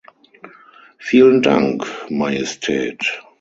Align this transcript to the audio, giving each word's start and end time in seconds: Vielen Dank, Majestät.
Vielen 0.97 1.43
Dank, 1.43 1.85
Majestät. 2.09 3.21